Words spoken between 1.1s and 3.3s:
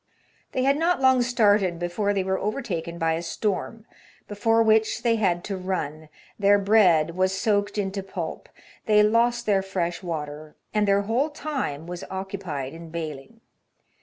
started before they were overtaken by a